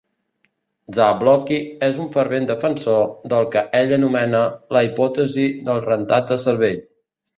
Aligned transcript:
Zablocki 0.99 1.59
és 1.87 1.99
un 2.05 2.07
fervent 2.15 2.47
defensor 2.51 3.05
del 3.35 3.47
que 3.57 3.63
ell 3.83 3.95
anomena 3.99 4.41
"la 4.77 4.83
hipòtesi 4.89 5.47
del 5.69 5.85
rentat 5.89 6.33
de 6.35 6.41
cervell". 6.47 6.83